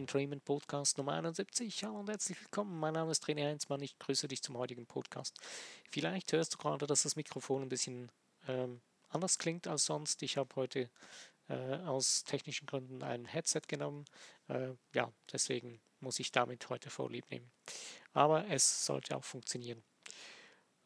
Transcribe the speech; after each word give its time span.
Fintrainment 0.00 0.46
Podcast 0.46 0.96
Nummer 0.96 1.12
71. 1.12 1.82
Ja, 1.82 1.90
und 1.90 2.08
herzlich 2.08 2.40
willkommen. 2.40 2.80
Mein 2.80 2.94
Name 2.94 3.10
ist 3.10 3.22
René 3.26 3.46
Heinzmann. 3.46 3.82
Ich 3.82 3.98
grüße 3.98 4.28
dich 4.28 4.40
zum 4.40 4.56
heutigen 4.56 4.86
Podcast. 4.86 5.38
Vielleicht 5.90 6.32
hörst 6.32 6.54
du 6.54 6.56
gerade, 6.56 6.86
dass 6.86 7.02
das 7.02 7.16
Mikrofon 7.16 7.60
ein 7.60 7.68
bisschen 7.68 8.10
ähm, 8.48 8.80
anders 9.10 9.36
klingt 9.36 9.66
als 9.66 9.84
sonst. 9.84 10.22
Ich 10.22 10.38
habe 10.38 10.56
heute 10.56 10.88
äh, 11.50 11.76
aus 11.84 12.24
technischen 12.24 12.64
Gründen 12.66 13.02
ein 13.02 13.26
Headset 13.26 13.60
genommen. 13.68 14.06
Äh, 14.48 14.70
ja, 14.94 15.12
deswegen 15.30 15.82
muss 15.98 16.18
ich 16.18 16.32
damit 16.32 16.70
heute 16.70 16.88
vorlieb 16.88 17.30
nehmen. 17.30 17.52
Aber 18.14 18.46
es 18.48 18.86
sollte 18.86 19.14
auch 19.18 19.24
funktionieren. 19.24 19.82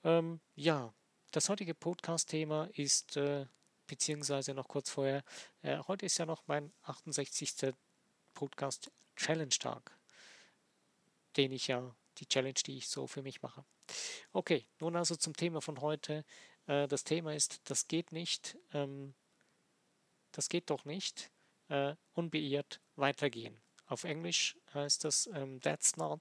Ähm, 0.02 0.40
ja, 0.56 0.92
das 1.30 1.48
heutige 1.48 1.76
Podcast-Thema 1.76 2.68
ist, 2.72 3.16
äh, 3.16 3.46
beziehungsweise 3.86 4.54
noch 4.54 4.66
kurz 4.66 4.90
vorher, 4.90 5.22
äh, 5.62 5.78
heute 5.86 6.04
ist 6.04 6.18
ja 6.18 6.26
noch 6.26 6.42
mein 6.48 6.72
68. 6.82 7.76
Podcast 8.34 8.90
Challenge 9.16 9.48
Tag, 9.48 9.96
den 11.36 11.52
ich 11.52 11.68
ja, 11.68 11.94
die 12.18 12.26
Challenge, 12.26 12.60
die 12.66 12.76
ich 12.76 12.88
so 12.88 13.06
für 13.06 13.22
mich 13.22 13.42
mache. 13.42 13.64
Okay, 14.32 14.66
nun 14.80 14.96
also 14.96 15.16
zum 15.16 15.34
Thema 15.34 15.60
von 15.60 15.80
heute. 15.80 16.24
Äh, 16.66 16.88
das 16.88 17.04
Thema 17.04 17.34
ist, 17.34 17.68
das 17.70 17.88
geht 17.88 18.12
nicht, 18.12 18.56
ähm, 18.72 19.14
das 20.32 20.48
geht 20.48 20.70
doch 20.70 20.84
nicht, 20.84 21.30
äh, 21.68 21.94
unbeirrt 22.12 22.80
weitergehen. 22.96 23.60
Auf 23.86 24.04
Englisch 24.04 24.56
heißt 24.72 25.04
das, 25.04 25.26
ähm, 25.34 25.60
that's 25.60 25.96
not 25.96 26.20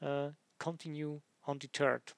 uh, 0.00 0.32
continue 0.58 1.22
undeterred. 1.42 2.16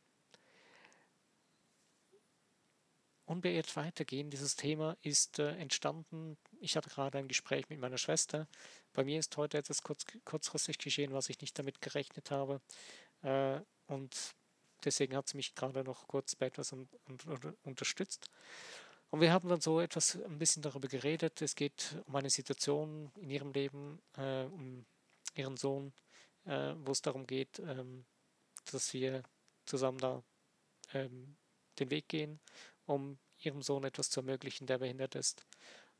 Unbeirrt 3.30 3.76
weitergehen, 3.76 4.28
dieses 4.28 4.56
Thema 4.56 4.96
ist 5.02 5.38
äh, 5.38 5.54
entstanden. 5.56 6.36
Ich 6.58 6.76
hatte 6.76 6.90
gerade 6.90 7.16
ein 7.16 7.28
Gespräch 7.28 7.68
mit 7.68 7.78
meiner 7.78 7.96
Schwester. 7.96 8.48
Bei 8.92 9.04
mir 9.04 9.20
ist 9.20 9.36
heute 9.36 9.56
etwas 9.56 9.84
kurz, 9.84 10.04
kurzfristig 10.24 10.78
geschehen, 10.78 11.12
was 11.12 11.28
ich 11.28 11.40
nicht 11.40 11.56
damit 11.56 11.80
gerechnet 11.80 12.32
habe. 12.32 12.60
Äh, 13.22 13.60
und 13.86 14.34
deswegen 14.84 15.14
hat 15.14 15.28
sie 15.28 15.36
mich 15.36 15.54
gerade 15.54 15.84
noch 15.84 16.08
kurz 16.08 16.34
bei 16.34 16.46
etwas 16.46 16.72
un, 16.72 16.88
un, 17.08 17.56
unterstützt. 17.62 18.30
Und 19.10 19.20
wir 19.20 19.32
haben 19.32 19.48
dann 19.48 19.60
so 19.60 19.80
etwas 19.80 20.16
ein 20.16 20.38
bisschen 20.38 20.64
darüber 20.64 20.88
geredet. 20.88 21.40
Es 21.40 21.54
geht 21.54 22.02
um 22.06 22.16
eine 22.16 22.30
Situation 22.30 23.12
in 23.14 23.30
ihrem 23.30 23.52
Leben, 23.52 24.02
äh, 24.16 24.46
um 24.46 24.84
ihren 25.36 25.56
Sohn, 25.56 25.92
äh, 26.46 26.74
wo 26.78 26.90
es 26.90 27.00
darum 27.00 27.28
geht, 27.28 27.60
ähm, 27.60 28.04
dass 28.72 28.92
wir 28.92 29.22
zusammen 29.66 29.98
da 29.98 30.20
ähm, 30.94 31.36
den 31.78 31.90
Weg 31.90 32.08
gehen, 32.08 32.40
um 32.90 33.18
ihrem 33.38 33.62
Sohn 33.62 33.84
etwas 33.84 34.10
zu 34.10 34.20
ermöglichen, 34.20 34.66
der 34.66 34.78
behindert 34.78 35.14
ist. 35.14 35.46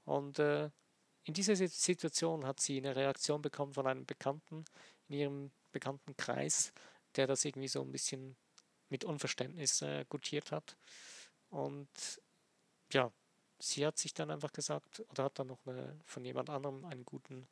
Und 0.05 0.39
äh, 0.39 0.71
in 1.25 1.35
dieser 1.35 1.55
Situation 1.55 2.45
hat 2.45 2.61
sie 2.61 2.79
eine 2.79 2.97
Reaktion 2.97 3.43
bekommen 3.43 3.73
von 3.73 3.87
einem 3.87 4.07
Bekannten 4.07 4.65
in 5.09 5.15
ihrem 5.15 5.53
bekannten 5.71 6.17
Kreis, 6.17 6.73
der 7.15 7.27
das 7.29 7.45
irgendwie 7.45 7.69
so 7.69 7.83
ein 7.83 7.93
bisschen 7.93 8.37
mit 8.89 9.05
Unverständnis 9.05 9.83
äh, 9.83 10.05
gutiert 10.09 10.51
hat. 10.51 10.77
Und 11.49 11.89
ja, 12.93 13.13
sie 13.61 13.87
hat 13.87 13.99
sich 13.99 14.13
dann 14.13 14.31
einfach 14.31 14.53
gesagt, 14.53 15.05
oder 15.11 15.25
hat 15.25 15.39
dann 15.39 15.47
noch 15.47 15.65
eine, 15.67 16.01
von 16.05 16.25
jemand 16.25 16.51
anderem 16.51 16.85
einen 16.85 17.05
guten, 17.05 17.49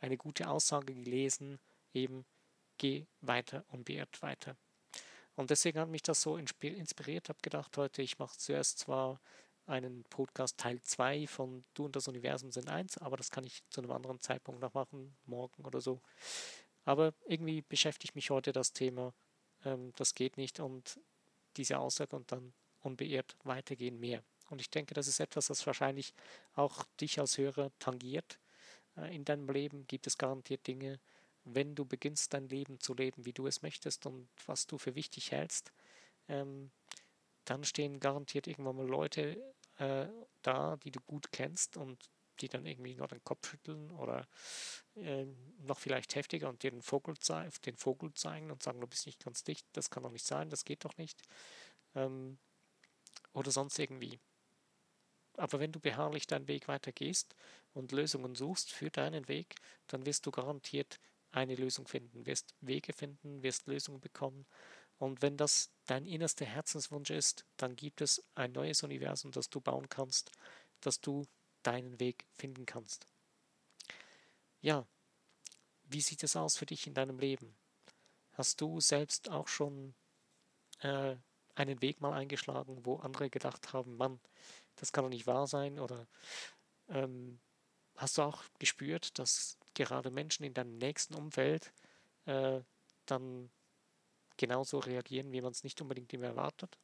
eine 0.00 0.18
gute 0.18 0.48
Aussage 0.50 0.94
gelesen, 0.94 1.58
eben 1.94 2.26
geh 2.76 3.06
weiter 3.20 3.64
und 3.68 3.84
beirrt 3.84 4.20
weiter. 4.20 4.56
Und 5.36 5.50
deswegen 5.50 5.78
hat 5.78 5.88
mich 5.88 6.02
das 6.02 6.22
so 6.22 6.36
inspiriert, 6.36 7.28
habe 7.28 7.38
gedacht, 7.42 7.76
heute, 7.76 8.02
ich 8.02 8.18
mache 8.18 8.36
zuerst 8.38 8.78
zwar 8.78 9.20
einen 9.66 10.04
Podcast 10.04 10.58
Teil 10.58 10.80
2 10.80 11.26
von 11.26 11.64
Du 11.74 11.84
und 11.84 11.96
das 11.96 12.08
Universum 12.08 12.50
sind 12.52 12.68
eins, 12.68 12.98
aber 12.98 13.16
das 13.16 13.30
kann 13.30 13.44
ich 13.44 13.62
zu 13.68 13.80
einem 13.80 13.90
anderen 13.90 14.20
Zeitpunkt 14.20 14.60
noch 14.60 14.74
machen, 14.74 15.14
morgen 15.26 15.64
oder 15.64 15.80
so. 15.80 16.00
Aber 16.84 17.12
irgendwie 17.26 17.62
beschäftigt 17.62 18.14
mich 18.14 18.30
heute 18.30 18.52
das 18.52 18.72
Thema, 18.72 19.12
ähm, 19.64 19.92
das 19.96 20.14
geht 20.14 20.36
nicht 20.36 20.60
und 20.60 20.98
diese 21.56 21.78
Aussage 21.78 22.14
und 22.16 22.30
dann 22.32 22.52
unbeirrt 22.80 23.36
weitergehen 23.44 23.98
mehr. 23.98 24.22
Und 24.48 24.60
ich 24.60 24.70
denke, 24.70 24.94
das 24.94 25.08
ist 25.08 25.20
etwas, 25.20 25.48
das 25.48 25.66
wahrscheinlich 25.66 26.14
auch 26.54 26.84
dich 27.00 27.18
als 27.18 27.36
Hörer 27.36 27.72
tangiert. 27.78 28.38
Äh, 28.96 29.14
in 29.14 29.24
deinem 29.24 29.48
Leben 29.48 29.86
gibt 29.88 30.06
es 30.06 30.16
garantiert 30.16 30.66
Dinge, 30.66 31.00
wenn 31.46 31.74
du 31.74 31.84
beginnst 31.84 32.34
dein 32.34 32.48
Leben 32.48 32.80
zu 32.80 32.94
leben, 32.94 33.24
wie 33.24 33.32
du 33.32 33.46
es 33.46 33.62
möchtest 33.62 34.04
und 34.04 34.28
was 34.46 34.66
du 34.66 34.78
für 34.78 34.94
wichtig 34.94 35.30
hältst, 35.30 35.72
ähm, 36.28 36.70
dann 37.44 37.64
stehen 37.64 38.00
garantiert 38.00 38.48
irgendwann 38.48 38.76
mal 38.76 38.86
Leute 38.86 39.40
äh, 39.78 40.08
da, 40.42 40.76
die 40.76 40.90
du 40.90 41.00
gut 41.00 41.30
kennst 41.32 41.76
und 41.76 42.10
die 42.40 42.48
dann 42.48 42.66
irgendwie 42.66 42.94
nur 42.94 43.08
den 43.08 43.22
Kopf 43.24 43.48
schütteln 43.48 43.90
oder 43.92 44.26
äh, 44.96 45.26
noch 45.60 45.78
vielleicht 45.78 46.16
heftiger 46.16 46.48
und 46.48 46.62
dir 46.62 46.70
den 46.70 46.82
Vogel, 46.82 47.14
den 47.64 47.76
Vogel 47.76 48.12
zeigen 48.14 48.50
und 48.50 48.62
sagen, 48.62 48.80
du 48.80 48.86
bist 48.86 49.06
nicht 49.06 49.24
ganz 49.24 49.44
dicht, 49.44 49.66
das 49.72 49.88
kann 49.88 50.02
doch 50.02 50.10
nicht 50.10 50.26
sein, 50.26 50.50
das 50.50 50.64
geht 50.64 50.84
doch 50.84 50.96
nicht. 50.98 51.22
Ähm, 51.94 52.38
oder 53.32 53.50
sonst 53.50 53.78
irgendwie. 53.78 54.18
Aber 55.36 55.60
wenn 55.60 55.72
du 55.72 55.80
beharrlich 55.80 56.26
deinen 56.26 56.48
Weg 56.48 56.66
weitergehst 56.68 57.34
und 57.74 57.92
Lösungen 57.92 58.34
suchst 58.34 58.72
für 58.72 58.90
deinen 58.90 59.28
Weg, 59.28 59.54
dann 59.86 60.04
wirst 60.06 60.26
du 60.26 60.30
garantiert 60.30 60.98
eine 61.36 61.54
Lösung 61.54 61.86
finden, 61.86 62.24
wirst 62.24 62.54
Wege 62.60 62.92
finden, 62.92 63.42
wirst 63.42 63.66
Lösungen 63.66 64.00
bekommen. 64.00 64.46
Und 64.98 65.20
wenn 65.20 65.36
das 65.36 65.70
dein 65.84 66.06
innerster 66.06 66.46
Herzenswunsch 66.46 67.10
ist, 67.10 67.44
dann 67.58 67.76
gibt 67.76 68.00
es 68.00 68.24
ein 68.34 68.52
neues 68.52 68.82
Universum, 68.82 69.30
das 69.32 69.50
du 69.50 69.60
bauen 69.60 69.88
kannst, 69.90 70.32
dass 70.80 71.00
du 71.00 71.26
deinen 71.62 72.00
Weg 72.00 72.26
finden 72.32 72.64
kannst. 72.64 73.06
Ja, 74.62 74.86
wie 75.84 76.00
sieht 76.00 76.22
es 76.22 76.36
aus 76.36 76.56
für 76.56 76.66
dich 76.66 76.86
in 76.86 76.94
deinem 76.94 77.18
Leben? 77.18 77.54
Hast 78.32 78.60
du 78.62 78.80
selbst 78.80 79.28
auch 79.28 79.48
schon 79.48 79.94
äh, 80.80 81.16
einen 81.54 81.82
Weg 81.82 82.00
mal 82.00 82.14
eingeschlagen, 82.14 82.84
wo 82.86 82.96
andere 82.96 83.28
gedacht 83.28 83.74
haben, 83.74 83.96
Mann, 83.96 84.20
das 84.76 84.92
kann 84.92 85.04
doch 85.04 85.10
nicht 85.10 85.26
wahr 85.26 85.46
sein? 85.46 85.78
Oder 85.78 86.06
ähm, 86.88 87.40
hast 87.96 88.16
du 88.16 88.22
auch 88.22 88.42
gespürt, 88.58 89.18
dass 89.18 89.58
gerade 89.84 90.10
Menschen 90.10 90.44
in 90.44 90.54
deinem 90.54 90.78
nächsten 90.78 91.14
Umfeld 91.14 91.72
äh, 92.26 92.60
dann 93.06 93.50
genauso 94.36 94.78
reagieren, 94.78 95.32
wie 95.32 95.40
man 95.40 95.52
es 95.52 95.64
nicht 95.64 95.80
unbedingt 95.80 96.12
immer 96.12 96.26
erwartet? 96.26 96.78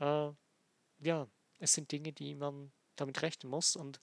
Äh, 0.00 0.30
ja, 1.00 1.28
es 1.58 1.72
sind 1.72 1.90
Dinge, 1.92 2.12
die 2.12 2.34
man 2.34 2.72
damit 2.96 3.22
rechnen 3.22 3.50
muss 3.50 3.76
und 3.76 4.00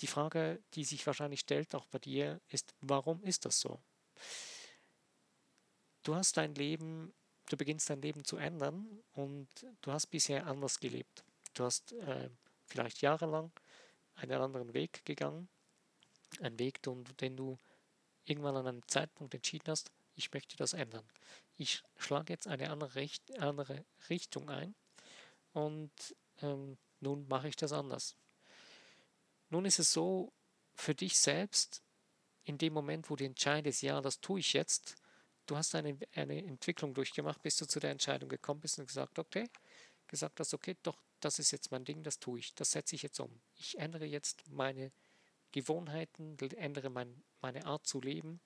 die 0.00 0.06
Frage, 0.06 0.60
die 0.74 0.84
sich 0.84 1.06
wahrscheinlich 1.06 1.40
stellt, 1.40 1.74
auch 1.74 1.86
bei 1.86 1.98
dir, 1.98 2.40
ist, 2.48 2.74
warum 2.80 3.22
ist 3.22 3.44
das 3.44 3.60
so? 3.60 3.80
Du 6.02 6.14
hast 6.14 6.36
dein 6.36 6.54
Leben, 6.54 7.12
du 7.48 7.56
beginnst 7.56 7.88
dein 7.88 8.02
Leben 8.02 8.24
zu 8.24 8.36
ändern 8.36 9.02
und 9.12 9.48
du 9.82 9.92
hast 9.92 10.06
bisher 10.06 10.46
anders 10.46 10.80
gelebt. 10.80 11.24
Du 11.54 11.64
hast 11.64 11.92
äh, 11.92 12.30
vielleicht 12.66 13.00
jahrelang 13.02 13.52
einen 14.16 14.40
anderen 14.40 14.74
Weg 14.74 15.04
gegangen, 15.04 15.48
einen 16.40 16.58
Weg, 16.58 16.82
den 16.82 17.36
du 17.36 17.58
irgendwann 18.24 18.56
an 18.56 18.66
einem 18.66 18.88
Zeitpunkt 18.88 19.34
entschieden 19.34 19.68
hast, 19.68 19.90
ich 20.14 20.32
möchte 20.32 20.56
das 20.56 20.72
ändern. 20.72 21.06
Ich 21.56 21.82
schlage 21.96 22.32
jetzt 22.32 22.46
eine 22.46 22.70
andere, 22.70 22.94
Richt 22.94 23.38
andere 23.38 23.84
Richtung 24.08 24.50
ein 24.50 24.74
und 25.52 25.92
ähm, 26.40 26.78
nun 27.00 27.26
mache 27.28 27.48
ich 27.48 27.56
das 27.56 27.72
anders. 27.72 28.16
Nun 29.50 29.64
ist 29.64 29.78
es 29.78 29.92
so, 29.92 30.32
für 30.74 30.94
dich 30.94 31.18
selbst, 31.18 31.82
in 32.44 32.58
dem 32.58 32.72
Moment, 32.72 33.10
wo 33.10 33.16
du 33.16 33.24
entscheidest, 33.24 33.82
ja, 33.82 34.00
das 34.00 34.20
tue 34.20 34.40
ich 34.40 34.52
jetzt, 34.52 34.96
du 35.46 35.56
hast 35.56 35.74
eine, 35.74 35.98
eine 36.14 36.44
Entwicklung 36.44 36.94
durchgemacht, 36.94 37.42
bis 37.42 37.56
du 37.56 37.66
zu 37.66 37.78
der 37.78 37.90
Entscheidung 37.90 38.28
gekommen 38.28 38.60
bist 38.60 38.78
und 38.78 38.86
gesagt, 38.86 39.18
okay, 39.18 39.48
gesagt 40.08 40.40
hast, 40.40 40.54
okay, 40.54 40.76
doch, 40.82 40.98
das 41.20 41.38
ist 41.38 41.52
jetzt 41.52 41.70
mein 41.70 41.84
Ding, 41.84 42.02
das 42.02 42.18
tue 42.18 42.40
ich, 42.40 42.54
das 42.54 42.72
setze 42.72 42.96
ich 42.96 43.02
jetzt 43.02 43.20
um. 43.20 43.40
Ich 43.56 43.78
ändere 43.78 44.04
jetzt 44.04 44.48
meine 44.48 44.92
Gewohnheiten, 45.52 46.36
ändere 46.56 46.90
mein, 46.90 47.22
meine 47.40 47.66
Art 47.66 47.86
zu 47.86 48.00
leben. 48.00 48.40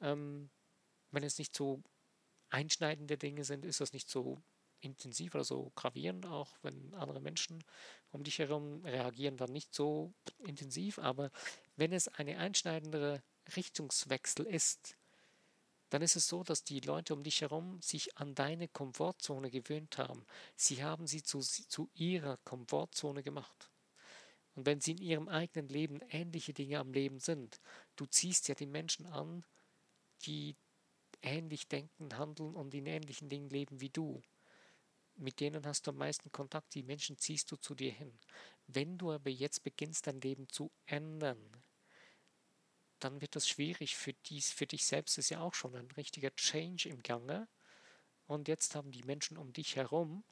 Ähm, 0.00 0.50
wenn 1.10 1.22
es 1.22 1.38
nicht 1.38 1.54
so 1.54 1.82
einschneidende 2.48 3.16
Dinge 3.16 3.44
sind, 3.44 3.64
ist 3.64 3.80
das 3.80 3.92
nicht 3.92 4.08
so 4.08 4.42
intensiv 4.80 5.34
oder 5.34 5.44
so 5.44 5.72
gravierend, 5.74 6.26
auch 6.26 6.56
wenn 6.62 6.94
andere 6.94 7.20
Menschen 7.20 7.62
um 8.10 8.24
dich 8.24 8.38
herum 8.38 8.82
reagieren 8.84 9.36
dann 9.36 9.52
nicht 9.52 9.74
so 9.74 10.12
intensiv, 10.38 10.98
aber 10.98 11.30
wenn 11.76 11.92
es 11.92 12.08
eine 12.08 12.38
einschneidendere 12.38 13.22
Richtungswechsel 13.56 14.46
ist, 14.46 14.96
dann 15.90 16.02
ist 16.02 16.16
es 16.16 16.28
so, 16.28 16.44
dass 16.44 16.64
die 16.64 16.80
Leute 16.80 17.14
um 17.14 17.22
dich 17.24 17.40
herum 17.40 17.80
sich 17.82 18.16
an 18.16 18.34
deine 18.34 18.68
Komfortzone 18.68 19.50
gewöhnt 19.50 19.98
haben. 19.98 20.24
Sie 20.56 20.84
haben 20.84 21.06
sie 21.06 21.22
zu, 21.22 21.40
zu 21.40 21.90
ihrer 21.94 22.36
Komfortzone 22.38 23.22
gemacht. 23.22 23.69
Und 24.54 24.66
wenn 24.66 24.80
sie 24.80 24.92
in 24.92 24.98
ihrem 24.98 25.28
eigenen 25.28 25.68
Leben 25.68 26.00
ähnliche 26.10 26.52
Dinge 26.52 26.78
am 26.78 26.92
Leben 26.92 27.20
sind, 27.20 27.60
du 27.96 28.06
ziehst 28.06 28.48
ja 28.48 28.54
die 28.54 28.66
Menschen 28.66 29.06
an, 29.06 29.44
die 30.22 30.56
ähnlich 31.22 31.68
denken, 31.68 32.16
handeln 32.16 32.54
und 32.54 32.74
in 32.74 32.86
ähnlichen 32.86 33.28
Dingen 33.28 33.50
leben 33.50 33.80
wie 33.80 33.90
du. 33.90 34.22
Mit 35.16 35.40
denen 35.40 35.66
hast 35.66 35.86
du 35.86 35.90
am 35.90 35.98
meisten 35.98 36.32
Kontakt, 36.32 36.74
die 36.74 36.82
Menschen 36.82 37.18
ziehst 37.18 37.50
du 37.52 37.56
zu 37.56 37.74
dir 37.74 37.92
hin. 37.92 38.18
Wenn 38.66 38.98
du 38.98 39.12
aber 39.12 39.30
jetzt 39.30 39.62
beginnst, 39.62 40.06
dein 40.06 40.20
Leben 40.20 40.48
zu 40.48 40.70
ändern, 40.86 41.38
dann 43.00 43.20
wird 43.20 43.36
das 43.36 43.48
schwierig. 43.48 43.96
Für, 43.96 44.12
dies, 44.12 44.52
für 44.52 44.66
dich 44.66 44.86
selbst 44.86 45.18
ist 45.18 45.30
ja 45.30 45.40
auch 45.40 45.54
schon 45.54 45.74
ein 45.74 45.90
richtiger 45.92 46.34
Change 46.36 46.88
im 46.88 47.02
Gange. 47.02 47.48
Und 48.26 48.48
jetzt 48.48 48.74
haben 48.74 48.92
die 48.92 49.02
Menschen 49.02 49.36
um 49.36 49.52
dich 49.52 49.76
herum, 49.76 50.24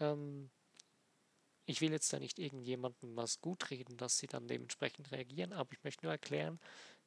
ähm, 0.00 0.50
ich 1.64 1.80
will 1.80 1.92
jetzt 1.92 2.12
da 2.12 2.18
nicht 2.18 2.38
irgendjemandem 2.38 3.16
was 3.16 3.40
gut 3.40 3.70
reden, 3.70 3.96
dass 3.96 4.18
sie 4.18 4.26
dann 4.26 4.48
dementsprechend 4.48 5.12
reagieren, 5.12 5.52
aber 5.52 5.72
ich 5.72 5.84
möchte 5.84 6.04
nur 6.04 6.12
erklären, 6.12 6.58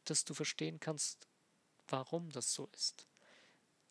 dass 0.06 0.24
du 0.24 0.34
verstehen 0.34 0.80
kannst, 0.80 1.28
warum 1.88 2.30
das 2.30 2.54
so 2.54 2.70
ist. 2.74 3.08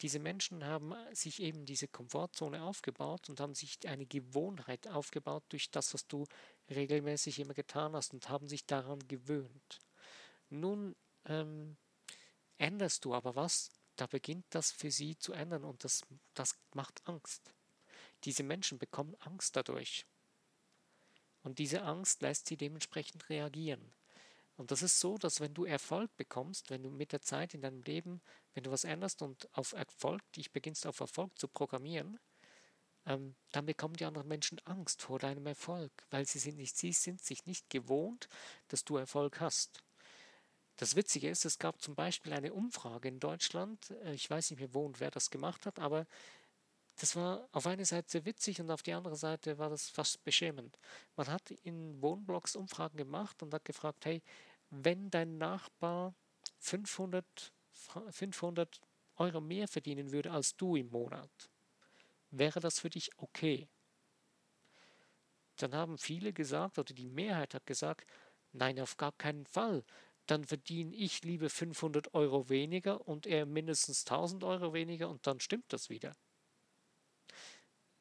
Diese 0.01 0.19
Menschen 0.19 0.65
haben 0.65 0.93
sich 1.13 1.41
eben 1.41 1.67
diese 1.67 1.87
Komfortzone 1.87 2.63
aufgebaut 2.63 3.29
und 3.29 3.41
haben 3.41 3.55
sich 3.55 3.79
eine 3.87 4.07
Gewohnheit 4.07 4.89
aufgebaut 4.89 5.45
durch 5.51 5.71
das, 5.71 5.95
was 5.95 6.07
du 6.07 6.27
regelmäßig 6.69 7.39
immer 7.39 7.55
getan 7.55 7.95
hast 7.95 8.13
und 8.13 8.29
haben 8.29 8.49
sich 8.49 8.67
daran 8.67 8.99
gewöhnt. 9.07 9.81
Nun 10.51 10.97
ähm, 11.27 11.77
änderst 12.59 13.05
du 13.05 13.15
aber 13.15 13.37
was, 13.37 13.71
da 13.97 14.07
beginnt 14.07 14.47
das 14.51 14.73
für 14.73 14.91
sie 14.91 15.17
zu 15.17 15.33
ändern 15.33 15.65
und 15.65 15.85
das, 15.85 16.03
das 16.35 16.59
macht 16.75 17.07
Angst. 17.07 17.55
Diese 18.25 18.43
Menschen 18.43 18.79
bekommen 18.79 19.15
Angst 19.21 19.55
dadurch. 19.55 20.07
Und 21.45 21.61
diese 21.61 21.83
Angst 21.83 22.23
lässt 22.23 22.47
sie 22.47 22.57
dementsprechend 22.57 23.29
reagieren. 23.29 23.93
Und 24.57 24.71
das 24.71 24.83
ist 24.83 24.99
so, 24.99 25.19
dass 25.19 25.41
wenn 25.41 25.55
du 25.55 25.65
Erfolg 25.65 26.17
bekommst, 26.17 26.71
wenn 26.71 26.83
du 26.83 26.91
mit 26.91 27.13
der 27.13 27.21
Zeit 27.21 27.55
in 27.55 27.61
deinem 27.61 27.83
Leben, 27.83 28.23
wenn 28.55 28.65
du 28.65 28.71
was 28.71 28.85
änderst 28.85 29.23
und 29.23 29.49
auf 29.57 29.73
Erfolg, 29.73 30.21
dich 30.33 30.53
beginnst 30.53 30.87
auf 30.87 31.01
Erfolg 31.01 31.39
zu 31.39 31.49
programmieren, 31.49 32.19
ähm, 33.07 33.35
dann 33.53 33.67
bekommen 33.67 33.95
die 33.95 34.05
anderen 34.05 34.29
Menschen 34.29 34.59
Angst 34.65 35.03
vor 35.03 35.19
deinem 35.19 35.47
Erfolg, 35.47 35.93
weil 36.11 36.25
sie 36.27 36.39
sind 36.39 36.57
nicht, 36.57 36.77
sie 36.77 36.93
sind 36.93 37.23
sich 37.23 37.47
nicht 37.47 37.69
gewohnt, 37.69 38.29
dass 38.69 38.85
du 38.85 38.97
Erfolg 38.97 39.41
hast. 39.41 39.83
Das 40.77 40.97
Witzige 40.97 41.29
ist, 41.29 41.45
es 41.45 41.59
gab 41.59 41.81
zum 41.83 41.95
Beispiel 41.95 42.33
eine 42.33 42.53
Umfrage 42.53 43.09
in 43.09 43.21
Deutschland, 43.21 43.91
äh, 44.05 44.15
ich 44.15 44.31
weiß 44.31 44.51
nicht 44.51 44.61
mehr 44.61 44.73
wo 44.73 44.87
und 44.87 45.01
wer 45.01 45.11
das 45.11 45.31
gemacht 45.31 45.67
hat, 45.67 45.79
aber 45.79 46.07
das 46.97 47.17
war 47.17 47.49
auf 47.51 47.67
eine 47.67 47.85
Seite 47.85 48.25
witzig 48.25 48.61
und 48.61 48.71
auf 48.71 48.83
die 48.83 48.93
andere 48.93 49.17
Seite 49.17 49.59
war 49.59 49.69
das 49.69 49.89
fast 49.89 50.23
beschämend. 50.25 50.79
Man 51.17 51.27
hat 51.29 51.51
in 51.51 52.01
Wohnblocks 52.01 52.55
Umfragen 52.55 52.97
gemacht 52.97 53.43
und 53.43 53.53
hat 53.53 53.65
gefragt, 53.65 54.05
hey, 54.05 54.23
wenn 54.71 55.11
dein 55.11 55.39
Nachbar 55.39 56.15
500, 56.61 57.53
500 58.11 58.81
Euro 59.17 59.41
mehr 59.41 59.67
verdienen 59.67 60.13
würde 60.13 60.31
als 60.31 60.57
du 60.57 60.77
im 60.77 60.89
Monat, 60.91 61.51
wäre 62.31 62.61
das 62.61 62.81
für 62.81 62.91
dich 62.91 63.11
okay? 63.17 63.69
Dann 65.57 65.75
haben 65.75 65.99
viele 65.99 66.33
gesagt, 66.33 66.79
oder 66.79 66.95
die 66.95 67.09
Mehrheit 67.09 67.55
hat 67.55 67.67
gesagt, 67.67 68.07
nein, 68.53 68.79
auf 68.81 68.97
gar 68.97 69.13
keinen 69.13 69.47
Fall. 69.47 69.85
Dann 70.27 70.45
verdiene 70.45 70.95
ich 70.95 71.23
lieber 71.23 71.51
500 71.51 72.15
Euro 72.15 72.49
weniger 72.49 73.07
und 73.07 73.27
er 73.27 73.47
mindestens 73.47 74.05
1000 74.07 74.45
Euro 74.45 74.73
weniger 74.73 75.09
und 75.09 75.27
dann 75.27 75.41
stimmt 75.41 75.73
das 75.73 75.91
wieder 75.91 76.15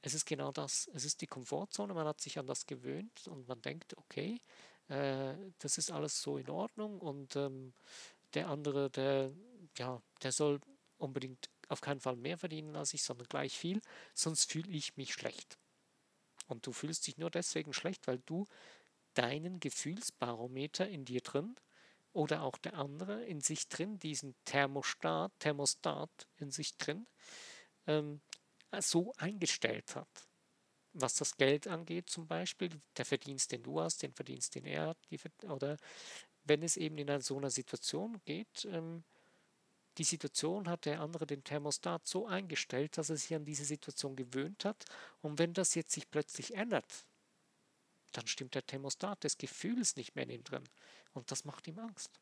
es 0.04 0.14
ist 0.14 0.26
genau 0.26 0.52
das. 0.52 0.90
Es 0.94 1.06
ist 1.06 1.22
die 1.22 1.28
Komfortzone, 1.28 1.94
man 1.94 2.06
hat 2.06 2.20
sich 2.20 2.38
an 2.38 2.46
das 2.46 2.68
gewöhnt 2.68 3.28
und 3.28 3.48
man 3.48 3.62
denkt, 3.62 3.98
okay, 3.98 4.40
äh, 4.90 5.34
das 5.60 5.78
ist 5.78 5.92
alles 5.92 6.22
so 6.22 6.38
in 6.38 6.50
Ordnung 6.50 7.00
und 7.00 7.36
ähm, 7.38 7.74
der 8.34 8.50
andere, 8.50 8.90
der, 8.90 9.32
ja, 9.78 10.02
der 10.22 10.32
soll 10.34 10.60
unbedingt 10.98 11.50
auf 11.70 11.80
keinen 11.80 12.02
Fall 12.02 12.18
mehr 12.18 12.38
verdienen 12.38 12.76
als 12.76 12.94
ich, 12.94 13.02
sondern 13.02 13.28
gleich 13.30 13.58
viel, 13.58 13.82
sonst 14.14 14.52
fühle 14.52 14.70
ich 14.72 14.98
mich 14.98 15.14
schlecht. 15.14 15.58
Und 16.48 16.68
du 16.68 16.74
fühlst 16.74 17.08
dich 17.08 17.18
nur 17.18 17.32
deswegen 17.32 17.72
schlecht, 17.72 18.06
weil 18.06 18.20
du 18.26 18.46
deinen 19.14 19.62
Gefühlsbarometer 19.62 20.88
in 20.90 21.06
dir 21.06 21.22
drin 21.22 21.56
oder 22.12 22.44
auch 22.44 22.58
der 22.58 22.74
andere 22.74 23.24
in 23.24 23.40
sich 23.40 23.70
drin, 23.70 24.00
diesen 24.00 24.36
Thermostat, 24.44 25.32
Thermostat 25.40 26.28
in 26.38 26.52
sich 26.52 26.76
drin, 26.78 27.08
ähm, 27.88 28.22
so 28.82 29.14
eingestellt 29.18 29.96
hat. 29.96 30.28
Was 30.94 31.16
das 31.16 31.36
Geld 31.38 31.68
angeht 31.68 32.10
zum 32.10 32.28
Beispiel, 32.28 32.70
der 32.98 33.06
Verdienst, 33.06 33.52
den 33.52 33.64
du 33.64 33.80
hast, 33.80 34.04
den 34.04 34.14
Verdienst, 34.14 34.56
den 34.56 34.66
er 34.66 34.88
hat, 34.88 34.98
oder 35.44 35.78
wenn 36.44 36.62
es 36.62 36.78
eben 36.78 36.98
in 36.98 37.22
so 37.22 37.38
einer 37.38 37.50
Situation 37.50 38.22
geht, 38.26 38.66
ähm, 38.66 39.04
die 39.98 40.04
Situation 40.04 40.68
hat 40.68 40.86
der 40.86 41.02
andere 41.02 41.28
den 41.28 41.44
Thermostat 41.44 42.08
so 42.08 42.26
eingestellt, 42.26 42.98
dass 42.98 43.10
er 43.10 43.18
sich 43.18 43.34
an 43.36 43.46
diese 43.46 43.66
Situation 43.66 44.16
gewöhnt 44.16 44.66
hat. 44.66 44.86
Und 45.22 45.38
wenn 45.38 45.54
das 45.54 45.76
jetzt 45.76 45.92
sich 45.92 46.10
plötzlich 46.10 46.56
ändert, 46.56 47.06
dann 48.12 48.26
stimmt 48.28 48.56
der 48.56 48.66
Thermostat 48.66 49.24
des 49.24 49.38
Gefühls 49.38 49.96
nicht 49.96 50.16
mehr 50.16 50.24
in 50.24 50.32
ihm 50.32 50.44
drin. 50.44 50.64
Und 51.14 51.30
das 51.30 51.46
macht 51.46 51.68
ihm 51.68 51.78
Angst. 51.80 52.20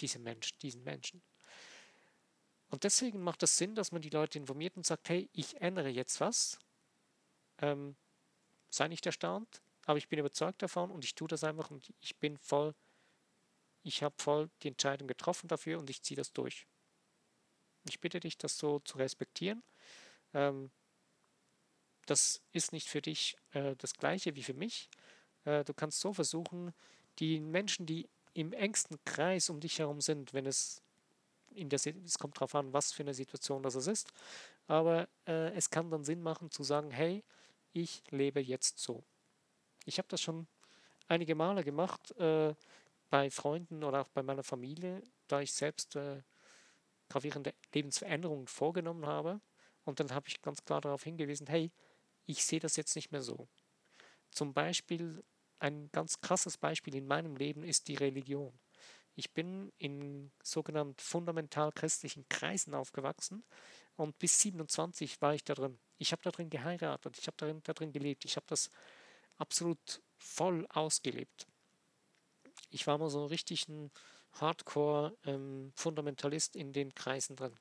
Diese 0.00 0.18
Mensch, 0.18 0.56
diesen 0.58 0.84
Menschen. 0.84 1.22
Und 2.70 2.84
deswegen 2.84 3.22
macht 3.22 3.42
es 3.42 3.56
Sinn, 3.56 3.74
dass 3.74 3.92
man 3.92 4.02
die 4.02 4.10
Leute 4.10 4.38
informiert 4.38 4.76
und 4.76 4.86
sagt, 4.86 5.08
hey, 5.08 5.28
ich 5.32 5.60
ändere 5.60 5.88
jetzt 5.88 6.20
was. 6.20 6.58
Ähm, 7.58 7.96
sei 8.70 8.88
nicht 8.88 9.06
erstaunt, 9.06 9.62
aber 9.86 9.98
ich 9.98 10.08
bin 10.08 10.18
überzeugt 10.18 10.62
davon 10.62 10.90
und 10.90 11.04
ich 11.04 11.14
tue 11.14 11.28
das 11.28 11.44
einfach 11.44 11.70
und 11.70 11.92
ich 12.00 12.16
bin 12.16 12.36
voll, 12.36 12.74
ich 13.82 14.02
habe 14.02 14.14
voll 14.18 14.50
die 14.62 14.68
Entscheidung 14.68 15.08
getroffen 15.08 15.48
dafür 15.48 15.78
und 15.78 15.88
ich 15.88 16.02
ziehe 16.02 16.16
das 16.16 16.32
durch. 16.32 16.66
Ich 17.88 18.00
bitte 18.00 18.20
dich, 18.20 18.36
das 18.36 18.58
so 18.58 18.80
zu 18.80 18.98
respektieren. 18.98 19.62
Ähm, 20.34 20.70
das 22.04 22.42
ist 22.52 22.72
nicht 22.72 22.88
für 22.88 23.00
dich 23.00 23.36
äh, 23.52 23.76
das 23.76 23.94
gleiche 23.94 24.34
wie 24.34 24.42
für 24.42 24.54
mich. 24.54 24.88
Äh, 25.44 25.64
du 25.64 25.72
kannst 25.72 26.00
so 26.00 26.12
versuchen, 26.12 26.74
die 27.18 27.40
Menschen, 27.40 27.86
die 27.86 28.08
im 28.34 28.52
engsten 28.52 28.98
Kreis 29.04 29.48
um 29.50 29.60
dich 29.60 29.78
herum 29.78 30.00
sind, 30.00 30.34
wenn 30.34 30.46
es 30.46 30.82
in 31.54 31.68
der, 31.68 31.80
es 31.84 32.18
kommt 32.18 32.36
darauf 32.36 32.54
an, 32.54 32.72
was 32.72 32.92
für 32.92 33.02
eine 33.02 33.14
Situation 33.14 33.62
das 33.62 33.74
ist, 33.74 34.12
aber 34.66 35.08
äh, 35.26 35.52
es 35.54 35.70
kann 35.70 35.90
dann 35.90 36.04
Sinn 36.04 36.22
machen 36.22 36.50
zu 36.50 36.62
sagen, 36.62 36.90
hey, 36.90 37.24
ich 37.72 38.02
lebe 38.10 38.40
jetzt 38.40 38.78
so. 38.78 39.04
Ich 39.84 39.98
habe 39.98 40.08
das 40.08 40.20
schon 40.20 40.46
einige 41.08 41.34
Male 41.34 41.64
gemacht, 41.64 42.12
äh, 42.18 42.54
bei 43.10 43.30
Freunden 43.30 43.84
oder 43.84 44.02
auch 44.02 44.08
bei 44.08 44.22
meiner 44.22 44.42
Familie, 44.42 45.02
da 45.28 45.40
ich 45.40 45.52
selbst 45.52 45.96
äh, 45.96 46.22
gravierende 47.08 47.54
Lebensveränderungen 47.72 48.46
vorgenommen 48.46 49.06
habe. 49.06 49.40
Und 49.84 50.00
dann 50.00 50.12
habe 50.12 50.28
ich 50.28 50.42
ganz 50.42 50.64
klar 50.64 50.80
darauf 50.80 51.04
hingewiesen, 51.04 51.46
hey, 51.46 51.70
ich 52.26 52.44
sehe 52.44 52.60
das 52.60 52.76
jetzt 52.76 52.94
nicht 52.94 53.10
mehr 53.10 53.22
so. 53.22 53.48
Zum 54.30 54.52
Beispiel, 54.52 55.24
ein 55.58 55.90
ganz 55.90 56.20
krasses 56.20 56.58
Beispiel 56.58 56.94
in 56.94 57.06
meinem 57.06 57.36
Leben 57.36 57.64
ist 57.64 57.88
die 57.88 57.96
Religion. 57.96 58.52
Ich 59.18 59.32
bin 59.32 59.72
in 59.78 60.30
sogenannten 60.44 60.94
fundamental 60.96 61.72
christlichen 61.72 62.24
Kreisen 62.28 62.72
aufgewachsen 62.72 63.42
und 63.96 64.16
bis 64.20 64.38
27 64.38 65.20
war 65.20 65.34
ich 65.34 65.42
da 65.42 65.54
drin. 65.54 65.76
Ich 65.96 66.12
habe 66.12 66.22
da 66.22 66.30
drin 66.30 66.50
geheiratet, 66.50 67.18
ich 67.18 67.26
habe 67.26 67.60
da 67.64 67.72
drin 67.72 67.90
gelebt, 67.90 68.24
ich 68.24 68.36
habe 68.36 68.46
das 68.48 68.70
absolut 69.36 70.00
voll 70.18 70.68
ausgelebt. 70.68 71.48
Ich 72.70 72.86
war 72.86 72.96
mal 72.96 73.10
so 73.10 73.26
ein 73.26 73.90
Hardcore-Fundamentalist 74.34 76.54
ähm, 76.54 76.60
in 76.60 76.72
den 76.72 76.94
Kreisen 76.94 77.34
drin. 77.34 77.58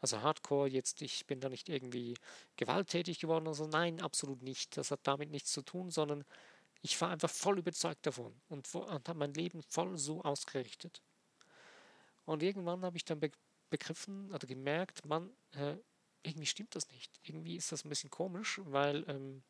Also 0.00 0.20
Hardcore, 0.20 0.68
jetzt, 0.68 1.00
ich 1.00 1.26
bin 1.26 1.40
da 1.40 1.48
nicht 1.48 1.70
irgendwie 1.70 2.18
gewalttätig 2.56 3.18
geworden, 3.18 3.48
also 3.48 3.66
nein, 3.66 4.02
absolut 4.02 4.42
nicht. 4.42 4.76
Das 4.76 4.90
hat 4.90 5.00
damit 5.04 5.30
nichts 5.30 5.52
zu 5.52 5.62
tun, 5.62 5.90
sondern 5.90 6.26
ich 6.82 7.00
war 7.00 7.10
einfach 7.10 7.30
voll 7.30 7.58
überzeugt 7.58 8.06
davon 8.06 8.40
und, 8.48 8.72
und 8.74 9.08
habe 9.08 9.18
mein 9.18 9.34
Leben 9.34 9.62
voll 9.62 9.98
so 9.98 10.22
ausgerichtet. 10.22 11.02
Und 12.24 12.42
irgendwann 12.42 12.82
habe 12.82 12.96
ich 12.96 13.04
dann 13.04 13.20
be 13.20 13.30
begriffen 13.68 14.32
oder 14.32 14.46
gemerkt, 14.46 15.04
man, 15.06 15.28
äh, 15.50 15.76
irgendwie 16.22 16.46
stimmt 16.46 16.76
das 16.76 16.88
nicht. 16.92 17.10
Irgendwie 17.24 17.56
ist 17.56 17.72
das 17.72 17.84
ein 17.84 17.88
bisschen 17.88 18.10
komisch, 18.10 18.60
weil 18.62 19.04
ähm, 19.08 19.42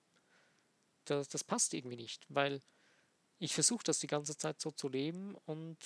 das, 1.04 1.28
das 1.28 1.44
passt 1.44 1.74
irgendwie 1.74 1.96
nicht, 1.96 2.24
weil 2.30 2.62
ich 3.38 3.52
versuche 3.52 3.84
das 3.84 3.98
die 3.98 4.06
ganze 4.06 4.36
Zeit 4.36 4.58
so 4.58 4.70
zu 4.70 4.88
leben 4.88 5.34
und 5.44 5.76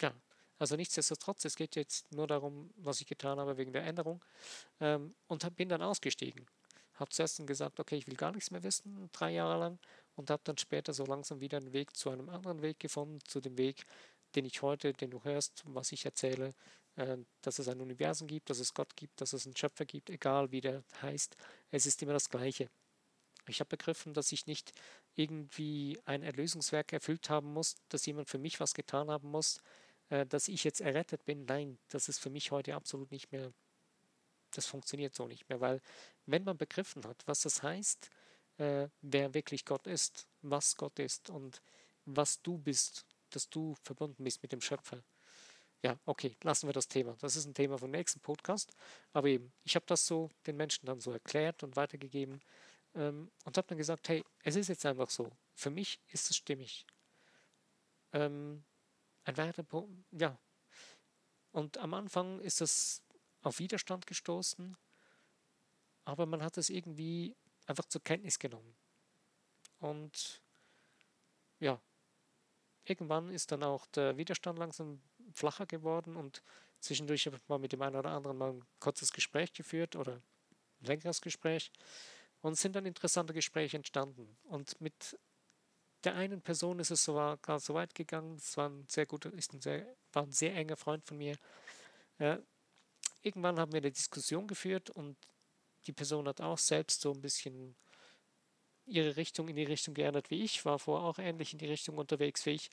ja, 0.00 0.14
also 0.58 0.76
nichtsdestotrotz, 0.76 1.44
es 1.44 1.56
geht 1.56 1.76
jetzt 1.76 2.10
nur 2.12 2.26
darum, 2.26 2.72
was 2.76 3.00
ich 3.00 3.06
getan 3.06 3.38
habe 3.38 3.58
wegen 3.58 3.72
der 3.72 3.84
Änderung 3.84 4.24
ähm, 4.80 5.14
und 5.26 5.44
hab, 5.44 5.56
bin 5.56 5.68
dann 5.68 5.82
ausgestiegen. 5.82 6.46
Habe 6.94 7.10
zuerst 7.10 7.46
gesagt, 7.46 7.78
okay, 7.78 7.96
ich 7.96 8.06
will 8.06 8.16
gar 8.16 8.32
nichts 8.32 8.50
mehr 8.50 8.62
wissen, 8.62 9.10
drei 9.12 9.32
Jahre 9.32 9.58
lang 9.58 9.78
und 10.16 10.30
habe 10.30 10.42
dann 10.44 10.58
später 10.58 10.92
so 10.92 11.04
langsam 11.04 11.40
wieder 11.40 11.58
einen 11.58 11.72
Weg 11.72 11.96
zu 11.96 12.10
einem 12.10 12.28
anderen 12.28 12.62
Weg 12.62 12.80
gefunden, 12.80 13.20
zu 13.26 13.40
dem 13.40 13.56
Weg, 13.58 13.86
den 14.34 14.44
ich 14.44 14.62
heute, 14.62 14.92
den 14.92 15.10
du 15.10 15.22
hörst, 15.24 15.62
was 15.66 15.92
ich 15.92 16.04
erzähle, 16.04 16.52
äh, 16.96 17.18
dass 17.42 17.58
es 17.58 17.68
ein 17.68 17.80
Universum 17.80 18.26
gibt, 18.26 18.50
dass 18.50 18.58
es 18.58 18.74
Gott 18.74 18.96
gibt, 18.96 19.20
dass 19.20 19.32
es 19.32 19.46
einen 19.46 19.56
Schöpfer 19.56 19.84
gibt, 19.84 20.10
egal 20.10 20.50
wie 20.50 20.60
der 20.60 20.82
heißt, 21.02 21.36
es 21.70 21.86
ist 21.86 22.02
immer 22.02 22.14
das 22.14 22.28
Gleiche. 22.28 22.68
Ich 23.48 23.60
habe 23.60 23.68
begriffen, 23.68 24.12
dass 24.12 24.32
ich 24.32 24.46
nicht 24.46 24.72
irgendwie 25.14 26.00
ein 26.04 26.22
Erlösungswerk 26.22 26.92
erfüllt 26.92 27.30
haben 27.30 27.52
muss, 27.52 27.76
dass 27.88 28.04
jemand 28.06 28.28
für 28.28 28.38
mich 28.38 28.58
was 28.58 28.74
getan 28.74 29.10
haben 29.10 29.30
muss, 29.30 29.60
äh, 30.08 30.26
dass 30.26 30.48
ich 30.48 30.64
jetzt 30.64 30.80
errettet 30.80 31.24
bin. 31.24 31.44
Nein, 31.44 31.78
das 31.88 32.08
ist 32.08 32.18
für 32.18 32.30
mich 32.30 32.50
heute 32.50 32.74
absolut 32.74 33.10
nicht 33.12 33.30
mehr, 33.32 33.52
das 34.52 34.66
funktioniert 34.66 35.14
so 35.14 35.26
nicht 35.26 35.48
mehr, 35.48 35.60
weil 35.60 35.80
wenn 36.26 36.44
man 36.44 36.56
begriffen 36.56 37.04
hat, 37.04 37.22
was 37.26 37.42
das 37.42 37.62
heißt, 37.62 38.10
äh, 38.58 38.88
wer 39.02 39.34
wirklich 39.34 39.64
Gott 39.64 39.86
ist, 39.86 40.26
was 40.42 40.76
Gott 40.76 40.98
ist 40.98 41.30
und 41.30 41.60
was 42.04 42.40
du 42.42 42.58
bist 42.58 43.04
dass 43.30 43.48
du 43.48 43.74
verbunden 43.82 44.24
bist 44.24 44.42
mit 44.42 44.52
dem 44.52 44.60
Schöpfer. 44.60 45.02
Ja, 45.82 45.98
okay, 46.06 46.36
lassen 46.42 46.68
wir 46.68 46.72
das 46.72 46.88
Thema. 46.88 47.16
Das 47.20 47.36
ist 47.36 47.46
ein 47.46 47.54
Thema 47.54 47.78
vom 47.78 47.90
nächsten 47.90 48.20
Podcast. 48.20 48.72
Aber 49.12 49.28
eben, 49.28 49.52
ich 49.62 49.76
habe 49.76 49.86
das 49.86 50.06
so 50.06 50.30
den 50.46 50.56
Menschen 50.56 50.86
dann 50.86 51.00
so 51.00 51.12
erklärt 51.12 51.62
und 51.62 51.76
weitergegeben 51.76 52.40
ähm, 52.94 53.30
und 53.44 53.56
habe 53.56 53.68
dann 53.68 53.78
gesagt, 53.78 54.08
hey, 54.08 54.24
es 54.42 54.56
ist 54.56 54.68
jetzt 54.68 54.86
einfach 54.86 55.10
so. 55.10 55.30
Für 55.54 55.70
mich 55.70 56.00
ist 56.08 56.30
es 56.30 56.36
stimmig. 56.36 56.86
Ähm, 58.12 58.64
ein 59.24 59.36
weiterer 59.36 59.64
Punkt, 59.64 60.04
ja. 60.12 60.38
Und 61.52 61.78
am 61.78 61.94
Anfang 61.94 62.40
ist 62.40 62.60
das 62.60 63.02
auf 63.42 63.58
Widerstand 63.58 64.06
gestoßen, 64.06 64.76
aber 66.04 66.26
man 66.26 66.42
hat 66.42 66.58
es 66.58 66.70
irgendwie 66.70 67.36
einfach 67.66 67.84
zur 67.86 68.02
Kenntnis 68.02 68.38
genommen. 68.38 68.76
Und 69.80 70.40
ja, 71.60 71.80
irgendwann 72.84 73.30
ist 73.30 73.52
dann 73.52 73.62
auch 73.62 73.86
der 73.86 74.16
Widerstand 74.16 74.58
langsam 74.58 75.00
flacher 75.32 75.66
geworden 75.66 76.16
und 76.16 76.42
zwischendurch 76.80 77.26
habe 77.26 77.36
ich 77.36 77.48
mal 77.48 77.58
mit 77.58 77.72
dem 77.72 77.82
einen 77.82 77.96
oder 77.96 78.10
anderen 78.10 78.38
mal 78.38 78.52
ein 78.52 78.64
kurzes 78.78 79.12
Gespräch 79.12 79.52
geführt 79.52 79.96
oder 79.96 80.14
ein 80.80 80.86
längeres 80.86 81.20
Gespräch 81.20 81.70
und 82.42 82.56
sind 82.56 82.76
dann 82.76 82.86
interessante 82.86 83.32
Gespräche 83.32 83.76
entstanden. 83.76 84.36
Und 84.44 84.80
mit 84.80 85.18
der 86.04 86.14
einen 86.14 86.40
Person 86.40 86.78
ist 86.78 86.90
es 86.90 87.04
sogar 87.04 87.38
gar 87.38 87.58
so 87.58 87.74
weit 87.74 87.94
gegangen, 87.94 88.36
es 88.36 88.56
war 88.56 88.68
ein 88.68 88.86
sehr 88.88 89.06
guter, 89.06 89.32
ist 89.32 89.52
ein 89.52 89.60
sehr, 89.60 89.96
war 90.12 90.22
ein 90.22 90.32
sehr 90.32 90.54
enger 90.54 90.76
Freund 90.76 91.04
von 91.04 91.18
mir. 91.18 91.36
Ja, 92.18 92.38
irgendwann 93.22 93.58
haben 93.58 93.72
wir 93.72 93.78
eine 93.78 93.90
Diskussion 93.90 94.46
geführt 94.46 94.90
und 94.90 95.16
die 95.86 95.92
Person 95.92 96.28
hat 96.28 96.40
auch 96.40 96.58
selbst 96.58 97.00
so 97.00 97.12
ein 97.12 97.20
bisschen 97.20 97.76
ihre 98.86 99.16
Richtung 99.16 99.48
in 99.48 99.56
die 99.56 99.64
Richtung 99.64 99.94
geändert 99.94 100.30
wie 100.30 100.42
ich, 100.42 100.64
war 100.64 100.78
vorher 100.78 101.08
auch 101.08 101.18
ähnlich 101.18 101.52
in 101.52 101.58
die 101.58 101.66
Richtung 101.66 101.98
unterwegs 101.98 102.46
wie 102.46 102.50
ich, 102.50 102.70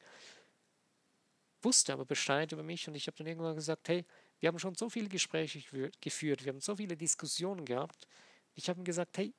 wusste 1.61 1.93
aber 1.93 2.05
Bescheid 2.05 2.51
über 2.51 2.63
mich 2.63 2.87
und 2.87 2.95
ich 2.95 3.07
habe 3.07 3.17
dann 3.17 3.27
irgendwann 3.27 3.55
gesagt, 3.55 3.89
hey, 3.89 4.05
wir 4.39 4.47
haben 4.47 4.59
schon 4.59 4.75
so 4.75 4.89
viele 4.89 5.09
Gespräche 5.09 5.63
geführt, 6.01 6.43
wir 6.43 6.51
haben 6.51 6.59
so 6.59 6.75
viele 6.75 6.97
Diskussionen 6.97 7.65
gehabt. 7.65 8.07
Ich 8.53 8.69
habe 8.69 8.81
ihm 8.81 8.83
gesagt, 8.83 9.17
hey, 9.17 9.33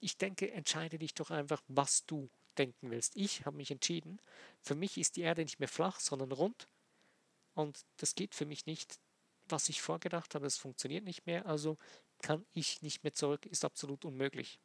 ich 0.00 0.16
denke, 0.16 0.50
entscheide 0.50 0.98
dich 0.98 1.14
doch 1.14 1.30
einfach, 1.30 1.62
was 1.68 2.06
du 2.06 2.30
denken 2.56 2.90
willst. 2.90 3.14
Ich 3.16 3.44
habe 3.44 3.56
mich 3.56 3.70
entschieden, 3.70 4.20
für 4.60 4.74
mich 4.74 4.96
ist 4.98 5.16
die 5.16 5.20
Erde 5.20 5.42
nicht 5.42 5.60
mehr 5.60 5.68
flach, 5.68 6.00
sondern 6.00 6.32
rund 6.32 6.68
und 7.54 7.84
das 7.98 8.14
geht 8.14 8.34
für 8.34 8.46
mich 8.46 8.66
nicht, 8.66 8.98
was 9.48 9.68
ich 9.68 9.82
vorgedacht 9.82 10.34
habe, 10.34 10.46
es 10.46 10.56
funktioniert 10.56 11.04
nicht 11.04 11.26
mehr, 11.26 11.46
also 11.46 11.76
kann 12.22 12.46
ich 12.52 12.82
nicht 12.82 13.02
mehr 13.02 13.14
zurück, 13.14 13.46
ist 13.46 13.64
absolut 13.64 14.04
unmöglich. 14.04 14.60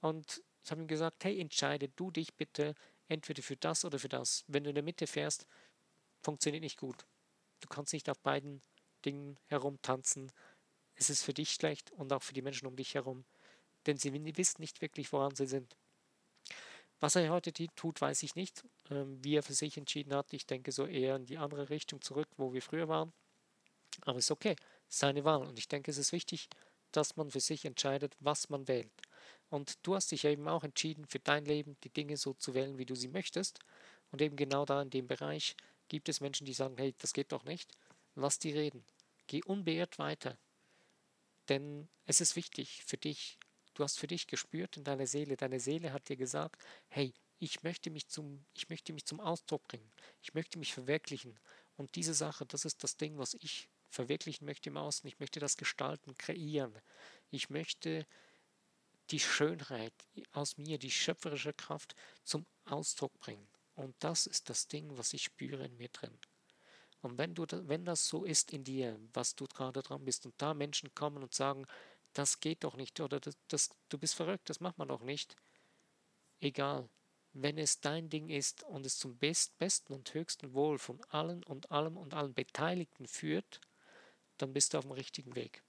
Und 0.00 0.42
ich 0.64 0.70
habe 0.70 0.82
ihm 0.82 0.88
gesagt, 0.88 1.24
hey, 1.24 1.40
entscheide 1.40 1.88
du 1.88 2.10
dich 2.10 2.34
bitte 2.34 2.74
entweder 3.08 3.42
für 3.42 3.56
das 3.56 3.84
oder 3.84 3.98
für 3.98 4.08
das. 4.08 4.44
Wenn 4.46 4.64
du 4.64 4.70
in 4.70 4.74
der 4.74 4.84
Mitte 4.84 5.06
fährst, 5.06 5.46
funktioniert 6.22 6.62
nicht 6.62 6.78
gut. 6.78 7.06
Du 7.60 7.68
kannst 7.68 7.92
nicht 7.92 8.08
auf 8.08 8.18
beiden 8.20 8.62
Dingen 9.04 9.38
herumtanzen. 9.46 10.30
Es 10.94 11.10
ist 11.10 11.22
für 11.22 11.34
dich 11.34 11.52
schlecht 11.52 11.90
und 11.92 12.12
auch 12.12 12.22
für 12.22 12.34
die 12.34 12.42
Menschen 12.42 12.66
um 12.66 12.76
dich 12.76 12.94
herum, 12.94 13.24
denn 13.86 13.96
sie 13.96 14.12
wissen 14.36 14.60
nicht 14.60 14.80
wirklich, 14.80 15.12
woran 15.12 15.34
sie 15.34 15.46
sind. 15.46 15.76
Was 17.00 17.14
er 17.14 17.30
heute 17.30 17.52
tut, 17.52 18.00
weiß 18.00 18.22
ich 18.24 18.34
nicht. 18.34 18.64
Ähm, 18.90 19.22
wie 19.22 19.36
er 19.36 19.42
für 19.42 19.54
sich 19.54 19.76
entschieden 19.76 20.14
hat, 20.14 20.32
ich 20.32 20.46
denke 20.46 20.72
so 20.72 20.86
eher 20.86 21.16
in 21.16 21.26
die 21.26 21.38
andere 21.38 21.70
Richtung 21.70 22.00
zurück, 22.00 22.28
wo 22.36 22.52
wir 22.52 22.62
früher 22.62 22.88
waren. 22.88 23.12
Aber 24.02 24.18
es 24.18 24.26
ist 24.26 24.30
okay, 24.32 24.56
seine 24.88 25.24
Wahl. 25.24 25.46
Und 25.46 25.58
ich 25.58 25.68
denke, 25.68 25.90
es 25.90 25.98
ist 25.98 26.12
wichtig, 26.12 26.48
dass 26.92 27.16
man 27.16 27.30
für 27.30 27.40
sich 27.40 27.64
entscheidet, 27.64 28.16
was 28.20 28.48
man 28.48 28.66
wählt. 28.68 28.90
Und 29.50 29.78
du 29.86 29.94
hast 29.94 30.10
dich 30.10 30.24
eben 30.24 30.48
auch 30.48 30.64
entschieden, 30.64 31.06
für 31.06 31.18
dein 31.18 31.44
Leben 31.44 31.76
die 31.84 31.90
Dinge 31.90 32.16
so 32.16 32.34
zu 32.34 32.54
wählen, 32.54 32.78
wie 32.78 32.86
du 32.86 32.94
sie 32.94 33.08
möchtest. 33.08 33.60
Und 34.10 34.22
eben 34.22 34.36
genau 34.36 34.64
da 34.64 34.82
in 34.82 34.90
dem 34.90 35.06
Bereich 35.06 35.56
gibt 35.88 36.08
es 36.08 36.20
Menschen, 36.20 36.44
die 36.44 36.54
sagen, 36.54 36.76
hey, 36.76 36.94
das 36.98 37.12
geht 37.12 37.32
doch 37.32 37.44
nicht. 37.44 37.70
Lass 38.14 38.38
die 38.38 38.50
reden. 38.50 38.84
Geh 39.26 39.42
unbeirrt 39.44 39.98
weiter. 39.98 40.38
Denn 41.48 41.88
es 42.04 42.20
ist 42.20 42.36
wichtig 42.36 42.82
für 42.84 42.96
dich. 42.96 43.38
Du 43.74 43.84
hast 43.84 43.98
für 43.98 44.06
dich 44.06 44.26
gespürt 44.26 44.76
in 44.76 44.84
deiner 44.84 45.06
Seele. 45.06 45.36
Deine 45.36 45.60
Seele 45.60 45.92
hat 45.92 46.08
dir 46.08 46.16
gesagt, 46.16 46.60
hey, 46.88 47.14
ich 47.38 47.62
möchte 47.62 47.90
mich 47.90 48.08
zum, 48.08 48.44
ich 48.54 48.68
möchte 48.68 48.92
mich 48.92 49.06
zum 49.06 49.20
Ausdruck 49.20 49.66
bringen. 49.68 49.90
Ich 50.22 50.34
möchte 50.34 50.58
mich 50.58 50.74
verwirklichen. 50.74 51.38
Und 51.76 51.94
diese 51.94 52.14
Sache, 52.14 52.44
das 52.44 52.64
ist 52.64 52.82
das 52.82 52.96
Ding, 52.96 53.18
was 53.18 53.34
ich 53.34 53.68
verwirklichen 53.88 54.46
möchte 54.46 54.70
im 54.70 54.76
Außen. 54.76 55.08
Ich 55.08 55.18
möchte 55.18 55.40
das 55.40 55.56
gestalten, 55.56 56.16
kreieren. 56.16 56.72
Ich 57.30 57.50
möchte 57.50 58.06
die 59.10 59.20
Schönheit 59.20 59.94
aus 60.32 60.58
mir, 60.58 60.78
die 60.78 60.90
schöpferische 60.90 61.52
Kraft 61.52 61.94
zum 62.24 62.46
Ausdruck 62.64 63.18
bringen. 63.18 63.48
Und 63.74 63.94
das 64.00 64.26
ist 64.26 64.50
das 64.50 64.68
Ding, 64.68 64.96
was 64.98 65.12
ich 65.12 65.24
spüre 65.24 65.64
in 65.64 65.76
mir 65.76 65.88
drin. 65.88 66.18
Und 67.00 67.16
wenn, 67.16 67.34
du, 67.34 67.46
wenn 67.68 67.84
das 67.84 68.08
so 68.08 68.24
ist 68.24 68.52
in 68.52 68.64
dir, 68.64 68.98
was 69.12 69.36
du 69.36 69.46
gerade 69.46 69.82
dran 69.82 70.04
bist, 70.04 70.26
und 70.26 70.34
da 70.38 70.52
Menschen 70.52 70.92
kommen 70.94 71.22
und 71.22 71.32
sagen, 71.32 71.66
das 72.12 72.40
geht 72.40 72.64
doch 72.64 72.76
nicht, 72.76 73.00
oder 73.00 73.20
das, 73.20 73.36
das, 73.46 73.70
du 73.88 73.98
bist 73.98 74.14
verrückt, 74.14 74.50
das 74.50 74.60
macht 74.60 74.78
man 74.78 74.88
doch 74.88 75.02
nicht, 75.02 75.36
egal, 76.40 76.88
wenn 77.32 77.56
es 77.56 77.80
dein 77.80 78.08
Ding 78.08 78.30
ist 78.30 78.64
und 78.64 78.84
es 78.84 78.98
zum 78.98 79.16
best, 79.16 79.56
besten 79.58 79.92
und 79.92 80.12
höchsten 80.12 80.54
Wohl 80.54 80.78
von 80.78 81.00
allen 81.10 81.44
und 81.44 81.70
allem 81.70 81.96
und 81.96 82.14
allen 82.14 82.34
Beteiligten 82.34 83.06
führt, 83.06 83.60
dann 84.38 84.52
bist 84.52 84.74
du 84.74 84.78
auf 84.78 84.84
dem 84.84 84.92
richtigen 84.92 85.34
Weg. 85.34 85.62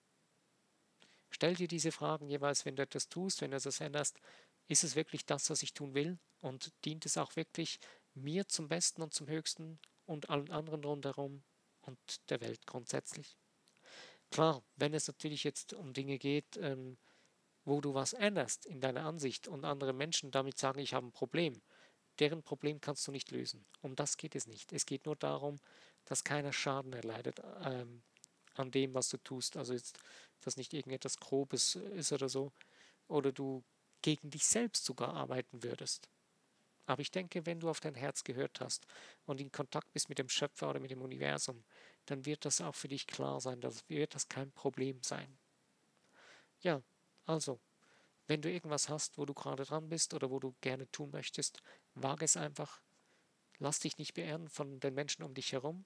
Stell 1.30 1.56
dir 1.56 1.68
diese 1.68 1.92
Fragen 1.92 2.28
jeweils, 2.28 2.66
wenn 2.66 2.76
du 2.76 2.84
etwas 2.84 3.10
tust, 3.10 3.42
wenn 3.42 3.52
du 3.52 3.58
etwas 3.58 3.82
änderst. 3.82 4.20
Ist 4.68 4.84
es 4.84 4.96
wirklich 4.96 5.26
das, 5.26 5.50
was 5.50 5.64
ich 5.64 5.74
tun 5.74 5.94
will? 5.94 6.20
Und 6.42 6.74
dient 6.86 7.06
es 7.06 7.18
auch 7.18 7.36
wirklich 7.36 7.80
mir 8.14 8.48
zum 8.48 8.68
Besten 8.68 9.02
und 9.02 9.14
zum 9.14 9.28
Höchsten 9.28 9.80
und 10.06 10.30
allen 10.30 10.52
anderen 10.52 10.84
rundherum 10.84 11.44
und 11.82 12.00
der 12.30 12.42
Welt 12.42 12.66
grundsätzlich? 12.66 13.38
Klar, 14.32 14.64
wenn 14.76 14.94
es 14.94 15.08
natürlich 15.08 15.44
jetzt 15.44 15.74
um 15.74 15.94
Dinge 15.94 16.18
geht, 16.18 16.58
ähm, 16.58 16.98
wo 17.66 17.82
du 17.82 17.94
was 17.94 18.14
änderst 18.14 18.66
in 18.66 18.80
deiner 18.80 19.06
Ansicht 19.06 19.48
und 19.48 19.66
andere 19.66 19.94
Menschen 19.94 20.32
damit 20.32 20.58
sagen, 20.58 20.80
ich 20.80 20.94
habe 20.94 21.08
ein 21.08 21.12
Problem, 21.12 21.62
deren 22.20 22.44
Problem 22.44 22.82
kannst 22.82 23.08
du 23.08 23.12
nicht 23.12 23.32
lösen. 23.32 23.66
Um 23.82 23.96
das 23.96 24.18
geht 24.18 24.36
es 24.36 24.48
nicht. 24.48 24.72
Es 24.72 24.86
geht 24.86 25.06
nur 25.06 25.16
darum, 25.16 25.60
dass 26.06 26.24
keiner 26.24 26.54
Schaden 26.54 26.94
erleidet 26.94 27.40
ähm, 27.64 28.04
an 28.56 28.72
dem, 28.72 28.94
was 28.94 29.10
du 29.10 29.18
tust. 29.18 29.58
Also 29.58 29.74
jetzt 29.74 30.00
dass 30.42 30.58
nicht 30.58 30.74
irgendetwas 30.74 31.18
Grobes 31.18 31.76
ist 31.76 32.12
oder 32.12 32.30
so, 32.30 32.52
oder 33.08 33.32
du 33.32 33.64
gegen 34.02 34.30
dich 34.30 34.46
selbst 34.46 34.86
sogar 34.86 35.14
arbeiten 35.14 35.64
würdest. 35.64 36.10
Aber 36.86 37.02
ich 37.02 37.12
denke, 37.12 37.46
wenn 37.46 37.60
du 37.60 37.70
auf 37.70 37.82
dein 37.82 37.96
Herz 37.96 38.24
gehört 38.24 38.62
hast 38.62 38.88
und 39.26 39.40
in 39.42 39.52
Kontakt 39.52 39.92
bist 39.94 40.10
mit 40.10 40.18
dem 40.18 40.30
Schöpfer 40.30 40.70
oder 40.70 40.80
mit 40.80 40.92
dem 40.92 41.02
Universum, 41.02 41.64
dann 42.06 42.26
wird 42.26 42.46
das 42.46 42.62
auch 42.62 42.76
für 42.76 42.88
dich 42.88 43.06
klar 43.06 43.42
sein, 43.42 43.62
dann 43.62 43.74
wird 43.88 44.16
das 44.16 44.28
kein 44.28 44.52
Problem 44.52 45.00
sein. 45.04 45.38
Ja, 46.62 46.82
also, 47.26 47.60
wenn 48.28 48.42
du 48.42 48.52
irgendwas 48.52 48.90
hast, 48.90 49.18
wo 49.18 49.26
du 49.26 49.34
gerade 49.34 49.66
dran 49.66 49.90
bist 49.90 50.14
oder 50.14 50.32
wo 50.32 50.40
du 50.40 50.56
gerne 50.62 50.90
tun 50.92 51.12
möchtest, 51.12 51.62
wage 51.96 52.26
es 52.26 52.38
einfach. 52.38 52.82
Lass 53.60 53.80
dich 53.80 53.98
nicht 53.98 54.14
beehren 54.14 54.50
von 54.50 54.80
den 54.80 54.94
Menschen 54.94 55.24
um 55.24 55.34
dich 55.34 55.52
herum. 55.52 55.86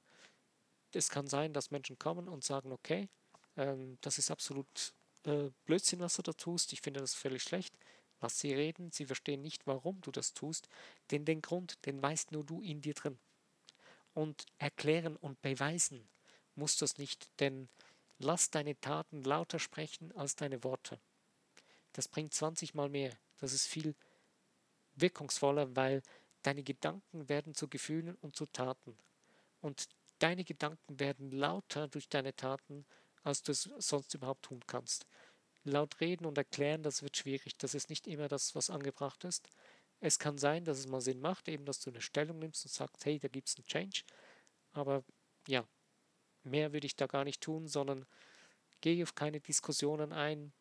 Es 0.96 1.10
kann 1.10 1.28
sein, 1.28 1.54
dass 1.54 1.72
Menschen 1.72 1.98
kommen 1.98 2.28
und 2.28 2.44
sagen, 2.44 2.72
okay, 2.72 3.10
ähm, 3.58 3.98
das 4.02 4.18
ist 4.18 4.32
absolut 4.32 4.94
äh, 5.26 5.50
Blödsinn, 5.66 6.00
was 6.00 6.16
du 6.16 6.22
da 6.22 6.34
tust. 6.34 6.74
Ich 6.74 6.82
finde 6.82 7.00
das 7.00 7.14
völlig 7.14 7.44
schlecht. 7.44 7.76
Was 8.20 8.40
sie 8.40 8.54
reden, 8.54 8.90
sie 8.92 9.06
verstehen 9.06 9.42
nicht, 9.42 9.68
warum 9.68 10.00
du 10.00 10.10
das 10.10 10.34
tust, 10.34 10.70
denn 11.12 11.26
den 11.26 11.42
Grund, 11.42 11.86
den 11.86 12.02
weißt 12.02 12.32
nur 12.32 12.46
du 12.46 12.62
in 12.62 12.82
dir 12.82 12.94
drin. 12.94 13.20
Und 14.14 14.46
erklären 14.60 15.18
und 15.18 15.42
beweisen 15.42 16.08
musst 16.56 16.80
du 16.80 16.86
es 16.86 16.98
nicht, 16.98 17.30
denn 17.42 17.68
lass 18.20 18.50
deine 18.50 18.80
Taten 18.80 19.24
lauter 19.24 19.60
sprechen 19.60 20.14
als 20.14 20.38
deine 20.38 20.64
Worte. 20.64 21.02
Das 21.92 22.08
bringt 22.08 22.34
20 22.34 22.76
Mal 22.76 22.88
mehr. 22.88 23.12
Das 23.40 23.52
ist 23.52 23.68
viel 23.68 23.94
wirkungsvoller, 24.96 25.76
weil 25.76 26.02
deine 26.44 26.64
Gedanken 26.64 27.28
werden 27.28 27.54
zu 27.56 27.68
Gefühlen 27.68 28.16
und 28.22 28.38
zu 28.38 28.46
Taten. 28.46 28.98
Und 29.60 29.90
deine 30.24 30.44
Gedanken 30.44 31.00
werden 31.00 31.32
lauter 31.32 31.88
durch 31.88 32.10
deine 32.10 32.36
Taten 32.36 32.86
als 33.24 33.42
du 33.42 33.52
es 33.54 33.70
sonst 33.78 34.14
überhaupt 34.14 34.46
tun 34.46 34.62
kannst. 34.68 35.06
Laut 35.64 36.00
reden 36.02 36.26
und 36.26 36.38
erklären, 36.38 36.84
das 36.84 37.02
wird 37.02 37.16
schwierig. 37.18 37.58
Das 37.58 37.74
ist 37.74 37.90
nicht 37.90 38.06
immer 38.06 38.28
das, 38.28 38.54
was 38.54 38.70
angebracht 38.70 39.24
ist. 39.24 39.50
Es 40.02 40.20
kann 40.20 40.38
sein, 40.38 40.66
dass 40.66 40.80
es 40.80 40.88
mal 40.88 41.00
Sinn 41.00 41.22
macht, 41.22 41.48
eben, 41.48 41.66
dass 41.66 41.80
du 41.80 41.90
eine 41.90 42.02
Stellung 42.02 42.40
nimmst 42.40 42.66
und 42.66 42.72
sagst, 42.72 43.06
hey, 43.06 43.20
da 43.20 43.30
gibt 43.30 43.48
es 43.48 43.56
einen 43.56 43.66
Change. 43.66 44.04
Aber 44.74 45.06
ja, 45.48 45.66
mehr 46.44 46.74
würde 46.74 46.86
ich 46.86 46.98
da 46.98 47.08
gar 47.08 47.24
nicht 47.24 47.40
tun, 47.40 47.68
sondern 47.68 48.06
gehe 48.82 49.02
auf 49.04 49.16
keine 49.16 49.40
Diskussionen 49.40 50.12
ein. 50.12 50.52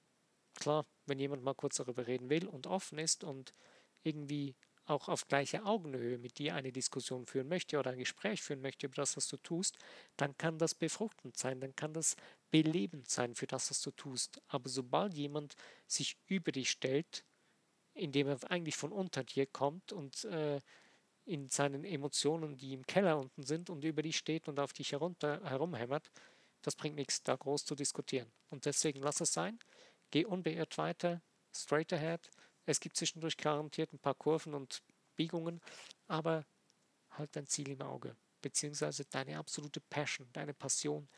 Klar, 0.54 0.86
wenn 1.06 1.18
jemand 1.18 1.42
mal 1.42 1.54
kurz 1.54 1.76
darüber 1.76 2.06
reden 2.06 2.30
will 2.30 2.46
und 2.46 2.68
offen 2.68 2.98
ist 2.98 3.24
und 3.24 3.52
irgendwie 4.04 4.54
auch 4.86 5.08
auf 5.08 5.28
gleicher 5.28 5.66
Augenhöhe 5.66 6.18
mit 6.18 6.38
dir 6.38 6.54
eine 6.54 6.72
Diskussion 6.72 7.26
führen 7.26 7.48
möchte 7.48 7.78
oder 7.78 7.90
ein 7.92 7.98
Gespräch 7.98 8.42
führen 8.42 8.60
möchte 8.60 8.86
über 8.86 8.96
das, 8.96 9.16
was 9.16 9.28
du 9.28 9.36
tust, 9.36 9.78
dann 10.16 10.36
kann 10.36 10.58
das 10.58 10.74
befruchtend 10.74 11.36
sein, 11.36 11.60
dann 11.60 11.74
kann 11.76 11.92
das 11.92 12.16
belebend 12.50 13.08
sein 13.08 13.34
für 13.34 13.46
das, 13.46 13.70
was 13.70 13.80
du 13.82 13.90
tust. 13.92 14.40
Aber 14.48 14.68
sobald 14.68 15.14
jemand 15.14 15.54
sich 15.86 16.16
über 16.26 16.52
dich 16.52 16.70
stellt, 16.70 17.24
indem 17.94 18.28
er 18.28 18.38
eigentlich 18.50 18.76
von 18.76 18.92
unter 18.92 19.24
dir 19.24 19.46
kommt 19.46 19.92
und 19.92 20.24
äh, 20.24 20.60
in 21.24 21.48
seinen 21.48 21.84
Emotionen, 21.84 22.56
die 22.56 22.74
im 22.74 22.86
Keller 22.86 23.18
unten 23.18 23.44
sind 23.44 23.70
und 23.70 23.84
über 23.84 24.02
die 24.02 24.12
steht 24.12 24.48
und 24.48 24.58
auf 24.58 24.72
dich 24.72 24.92
herunter 24.92 25.40
herumhämmert, 25.44 26.10
das 26.62 26.76
bringt 26.76 26.96
nichts, 26.96 27.22
da 27.22 27.36
groß 27.36 27.64
zu 27.64 27.74
diskutieren. 27.74 28.30
Und 28.50 28.66
deswegen 28.66 29.00
lass 29.02 29.20
es 29.20 29.32
sein, 29.32 29.58
geh 30.10 30.24
unbeirrt 30.24 30.78
weiter, 30.78 31.22
straight 31.54 31.92
ahead. 31.92 32.30
Es 32.64 32.80
gibt 32.80 32.96
zwischendurch 32.96 33.36
garantiert 33.36 33.92
ein 33.92 33.98
paar 33.98 34.14
Kurven 34.14 34.54
und 34.54 34.82
Biegungen, 35.16 35.60
aber 36.06 36.46
halt 37.10 37.34
dein 37.36 37.46
Ziel 37.46 37.70
im 37.70 37.82
Auge, 37.82 38.16
beziehungsweise 38.40 39.04
deine 39.04 39.38
absolute 39.38 39.80
Passion, 39.80 40.28
deine 40.32 40.54
Passion. 40.54 41.08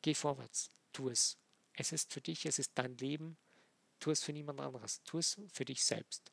Geh 0.00 0.14
vorwärts, 0.14 0.70
tu 0.92 1.08
es. 1.08 1.36
Es 1.74 1.92
ist 1.92 2.12
für 2.12 2.20
dich, 2.20 2.46
es 2.46 2.58
ist 2.58 2.72
dein 2.74 2.96
Leben, 2.96 3.36
tu 4.00 4.10
es 4.10 4.22
für 4.22 4.32
niemand 4.32 4.60
anderes, 4.60 5.02
tu 5.04 5.18
es 5.18 5.40
für 5.52 5.64
dich 5.64 5.84
selbst. 5.84 6.32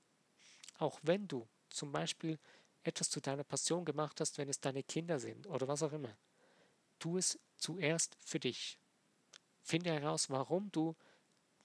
Auch 0.77 0.99
wenn 1.03 1.27
du 1.27 1.47
zum 1.69 1.91
Beispiel 1.91 2.39
etwas 2.83 3.09
zu 3.09 3.19
deiner 3.19 3.43
Passion 3.43 3.85
gemacht 3.85 4.19
hast, 4.21 4.37
wenn 4.37 4.49
es 4.49 4.59
deine 4.59 4.83
Kinder 4.83 5.19
sind 5.19 5.47
oder 5.47 5.67
was 5.67 5.83
auch 5.83 5.91
immer, 5.91 6.17
tu 6.97 7.17
es 7.17 7.39
zuerst 7.57 8.17
für 8.19 8.39
dich. 8.39 8.79
Finde 9.61 9.91
heraus, 9.91 10.29
warum 10.29 10.71
du, 10.71 10.95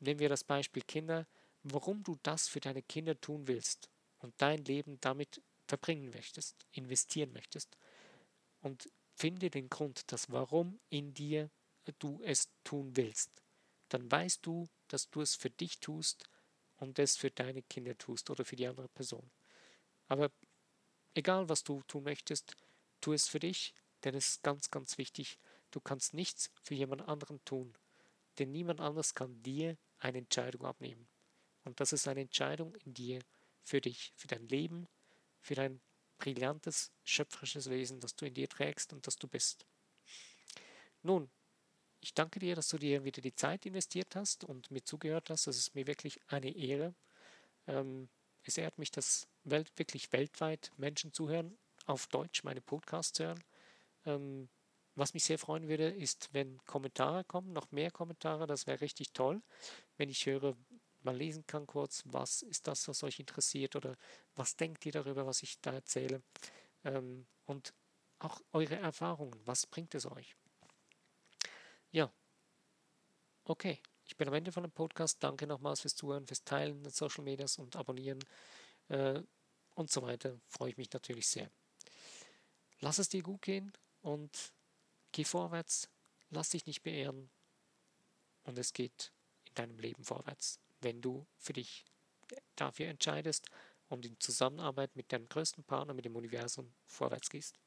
nehmen 0.00 0.20
wir 0.20 0.28
das 0.28 0.44
Beispiel 0.44 0.82
Kinder, 0.82 1.26
warum 1.64 2.02
du 2.04 2.16
das 2.22 2.48
für 2.48 2.60
deine 2.60 2.82
Kinder 2.82 3.20
tun 3.20 3.48
willst 3.48 3.90
und 4.18 4.34
dein 4.38 4.64
Leben 4.64 5.00
damit 5.00 5.42
verbringen 5.66 6.10
möchtest, 6.10 6.66
investieren 6.72 7.32
möchtest. 7.32 7.76
Und 8.60 8.88
finde 9.14 9.50
den 9.50 9.68
Grund, 9.68 10.12
das 10.12 10.30
Warum 10.30 10.80
in 10.90 11.14
dir 11.14 11.50
du 11.98 12.20
es 12.22 12.48
tun 12.64 12.96
willst. 12.96 13.42
Dann 13.88 14.10
weißt 14.10 14.44
du, 14.46 14.66
dass 14.88 15.10
du 15.10 15.20
es 15.20 15.34
für 15.34 15.50
dich 15.50 15.80
tust 15.80 16.24
und 16.76 16.98
es 16.98 17.16
für 17.16 17.30
deine 17.30 17.62
Kinder 17.62 17.96
tust 17.96 18.30
oder 18.30 18.44
für 18.44 18.56
die 18.56 18.66
andere 18.66 18.88
Person. 18.88 19.30
Aber 20.06 20.30
egal, 21.14 21.48
was 21.48 21.62
du 21.62 21.82
tun 21.82 22.04
möchtest, 22.04 22.56
tu 23.00 23.12
es 23.12 23.28
für 23.28 23.40
dich, 23.40 23.74
denn 24.02 24.14
es 24.14 24.30
ist 24.30 24.42
ganz, 24.42 24.70
ganz 24.70 24.98
wichtig. 24.98 25.38
Du 25.70 25.80
kannst 25.80 26.14
nichts 26.14 26.50
für 26.62 26.74
jemand 26.74 27.02
anderen 27.02 27.44
tun, 27.44 27.74
denn 28.38 28.50
niemand 28.50 28.80
anders 28.80 29.14
kann 29.14 29.42
dir 29.42 29.76
eine 29.98 30.18
Entscheidung 30.18 30.64
abnehmen. 30.64 31.08
Und 31.64 31.80
das 31.80 31.92
ist 31.92 32.06
eine 32.08 32.20
Entscheidung 32.20 32.74
in 32.76 32.94
dir, 32.94 33.20
für 33.62 33.80
dich, 33.80 34.12
für 34.16 34.28
dein 34.28 34.46
Leben, 34.48 34.86
für 35.40 35.54
dein 35.54 35.80
brillantes, 36.18 36.92
schöpferisches 37.02 37.70
Wesen, 37.70 38.00
das 38.00 38.14
du 38.14 38.26
in 38.26 38.34
dir 38.34 38.48
trägst 38.48 38.92
und 38.92 39.06
das 39.06 39.16
du 39.16 39.26
bist. 39.26 39.66
Nun, 41.02 41.30
ich 42.00 42.14
danke 42.14 42.38
dir, 42.38 42.54
dass 42.54 42.68
du 42.68 42.78
dir 42.78 43.04
wieder 43.04 43.22
die 43.22 43.34
Zeit 43.34 43.66
investiert 43.66 44.14
hast 44.14 44.44
und 44.44 44.70
mir 44.70 44.84
zugehört 44.84 45.30
hast. 45.30 45.46
Das 45.46 45.56
ist 45.56 45.74
mir 45.74 45.86
wirklich 45.86 46.20
eine 46.28 46.54
Ehre. 46.54 46.94
Ähm, 47.66 48.08
es 48.42 48.58
ehrt 48.58 48.78
mich, 48.78 48.90
dass 48.90 49.26
wirklich 49.44 50.12
weltweit 50.12 50.70
Menschen 50.76 51.12
zuhören, 51.12 51.56
auf 51.86 52.06
Deutsch 52.08 52.44
meine 52.44 52.60
Podcasts 52.60 53.18
hören. 53.18 53.42
Ähm, 54.04 54.48
was 54.96 55.14
mich 55.14 55.24
sehr 55.24 55.38
freuen 55.38 55.68
würde, 55.68 55.88
ist, 55.88 56.28
wenn 56.32 56.64
Kommentare 56.66 57.24
kommen, 57.24 57.52
noch 57.52 57.72
mehr 57.72 57.90
Kommentare, 57.90 58.46
das 58.46 58.66
wäre 58.66 58.80
richtig 58.80 59.12
toll. 59.12 59.42
Wenn 59.96 60.08
ich 60.08 60.26
höre, 60.26 60.56
mal 61.04 61.16
lesen 61.16 61.46
kann 61.46 61.66
kurz, 61.66 62.02
was 62.06 62.42
ist 62.42 62.66
das, 62.66 62.88
was 62.88 63.02
euch 63.02 63.20
interessiert 63.20 63.76
oder 63.76 63.96
was 64.34 64.56
denkt 64.56 64.86
ihr 64.86 64.92
darüber, 64.92 65.26
was 65.26 65.42
ich 65.42 65.60
da 65.60 65.72
erzähle. 65.72 66.22
Ähm, 66.84 67.26
und 67.46 67.74
auch 68.18 68.40
eure 68.52 68.76
Erfahrungen, 68.76 69.38
was 69.44 69.66
bringt 69.66 69.94
es 69.94 70.06
euch? 70.06 70.36
Ja, 71.90 72.12
okay. 73.44 73.80
Ich 74.06 74.16
bin 74.16 74.28
am 74.28 74.34
Ende 74.34 74.52
von 74.52 74.62
dem 74.62 74.72
Podcast. 74.72 75.22
Danke 75.22 75.46
nochmals 75.46 75.80
fürs 75.80 75.96
Zuhören, 75.96 76.26
fürs 76.26 76.44
Teilen 76.44 76.84
in 76.84 76.90
Social 76.90 77.24
Medias 77.24 77.56
und 77.58 77.74
Abonnieren 77.74 78.22
äh, 78.88 79.20
und 79.74 79.90
so 79.90 80.02
weiter. 80.02 80.38
Freue 80.46 80.70
ich 80.70 80.76
mich 80.76 80.92
natürlich 80.92 81.26
sehr. 81.26 81.50
Lass 82.80 82.98
es 82.98 83.08
dir 83.08 83.22
gut 83.22 83.42
gehen 83.42 83.72
und 84.02 84.52
geh 85.12 85.24
vorwärts. 85.24 85.88
Lass 86.28 86.50
dich 86.50 86.66
nicht 86.66 86.82
beehren. 86.82 87.30
Und 88.42 88.58
es 88.58 88.74
geht 88.74 89.12
in 89.46 89.54
deinem 89.54 89.78
Leben 89.78 90.04
vorwärts 90.04 90.60
wenn 90.84 91.00
du 91.00 91.26
für 91.36 91.52
dich 91.52 91.84
dafür 92.56 92.86
entscheidest 92.86 93.50
und 93.88 94.06
in 94.06 94.18
Zusammenarbeit 94.20 94.94
mit 94.94 95.12
deinem 95.12 95.28
größten 95.28 95.64
Partner, 95.64 95.94
mit 95.94 96.04
dem 96.04 96.16
Universum, 96.16 96.72
vorwärts 96.86 97.30
gehst. 97.30 97.58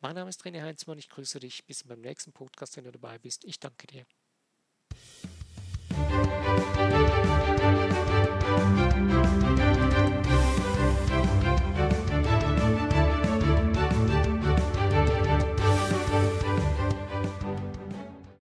Mein 0.00 0.16
Name 0.16 0.30
ist 0.30 0.42
René 0.44 0.62
Heinzmann, 0.62 0.98
ich 0.98 1.08
grüße 1.08 1.38
dich 1.38 1.64
bis 1.64 1.84
beim 1.84 2.00
nächsten 2.00 2.32
Podcast, 2.32 2.76
wenn 2.76 2.84
du 2.84 2.92
dabei 2.92 3.18
bist. 3.18 3.44
Ich 3.44 3.60
danke 3.60 3.86
dir. 3.86 4.06